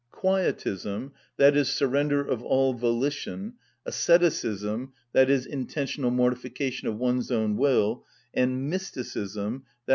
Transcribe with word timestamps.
Quietism, 0.09 1.11
i.e., 1.37 1.63
surrender 1.63 2.25
of 2.27 2.41
all 2.41 2.73
volition, 2.73 3.53
asceticism, 3.85 4.93
i.e., 5.13 5.41
intentional 5.47 6.09
mortification 6.09 6.87
of 6.87 6.97
one's 6.97 7.29
own 7.29 7.55
will, 7.55 8.03
and 8.33 8.67
mysticism, 8.67 9.63
_i. 9.87 9.89